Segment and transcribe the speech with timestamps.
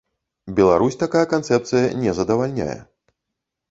[0.59, 2.75] Беларусь такая канцэпцыя не задавальняе.